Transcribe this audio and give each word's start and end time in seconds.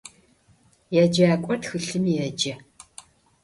Yêcak'or 0.95 1.57
txılhım 1.61 2.05
yêce. 2.13 2.53